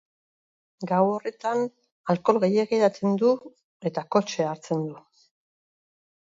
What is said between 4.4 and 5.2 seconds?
hartzen du.